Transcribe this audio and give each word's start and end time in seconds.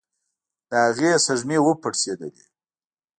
د 0.69 0.71
هغې 0.85 1.11
سږمې 1.25 1.57
وپړسېدلې. 1.61 2.43